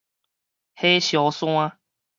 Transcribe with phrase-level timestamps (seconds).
[0.73, 1.77] 火燒山